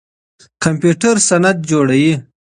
[0.63, 2.07] کمپيوټر سند جوړوي.